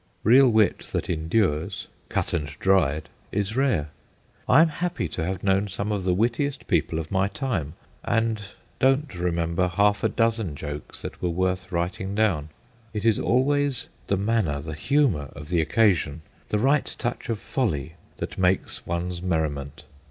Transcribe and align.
Real 0.23 0.49
wit 0.49 0.79
that 0.93 1.11
endures, 1.11 1.85
cut 2.09 2.33
and 2.33 2.47
dried, 2.57 3.07
is 3.31 3.55
rare. 3.55 3.89
I 4.49 4.63
am 4.63 4.69
happy 4.69 5.07
to 5.09 5.23
have 5.23 5.43
known 5.43 5.67
some 5.67 5.91
of 5.91 6.05
the 6.05 6.13
wittiest 6.15 6.65
people 6.65 6.97
of 6.97 7.11
my 7.11 7.27
time, 7.27 7.75
and 8.03 8.41
don't 8.79 9.13
remember 9.13 9.67
half 9.67 10.03
a 10.03 10.09
dozen 10.09 10.55
jokes 10.55 11.03
that 11.03 11.21
were 11.21 11.29
worth 11.29 11.71
writing 11.71 12.15
down: 12.15 12.49
it 12.95 13.05
is 13.05 13.19
always 13.19 13.89
the 14.07 14.17
manner, 14.17 14.59
the 14.59 14.73
humour 14.73 15.29
of 15.35 15.49
the 15.49 15.63
occa 15.63 15.93
sion, 15.93 16.23
the 16.49 16.57
right 16.57 16.95
touch 16.97 17.29
of 17.29 17.37
folly, 17.37 17.93
that 18.17 18.39
makes 18.39 18.87
one's 18.87 19.21
merriment. 19.21 19.83